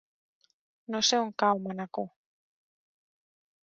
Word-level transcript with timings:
No 0.95 1.03
sé 1.11 1.21
on 1.27 1.31
cau 1.45 1.63
Manacor. 1.69 2.11